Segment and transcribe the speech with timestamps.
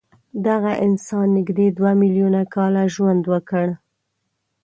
[0.47, 3.65] دغه انسان نږدې دوه میلیونه کاله ژوند وکړ.